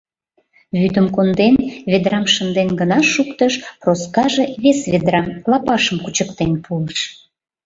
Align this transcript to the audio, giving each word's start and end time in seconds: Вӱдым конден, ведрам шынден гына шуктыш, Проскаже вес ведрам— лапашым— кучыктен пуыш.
Вӱдым 0.79 1.07
конден, 1.15 1.55
ведрам 1.91 2.25
шынден 2.33 2.69
гына 2.79 2.99
шуктыш, 3.11 3.53
Проскаже 3.81 4.43
вес 4.63 4.79
ведрам— 4.91 5.27
лапашым— 5.51 5.97
кучыктен 6.03 6.51
пуыш. 6.63 6.99